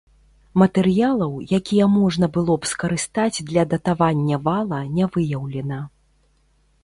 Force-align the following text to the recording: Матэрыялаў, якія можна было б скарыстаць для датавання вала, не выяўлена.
Матэрыялаў, 0.61 1.31
якія 1.59 1.85
можна 1.97 2.25
было 2.37 2.53
б 2.63 2.71
скарыстаць 2.71 3.43
для 3.51 3.63
датавання 3.73 4.35
вала, 4.47 4.79
не 5.01 5.05
выяўлена. 5.17 5.79